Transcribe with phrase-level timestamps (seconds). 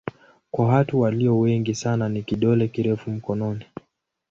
[0.51, 3.65] Kwa watu walio wengi sana ni kidole kirefu mkononi.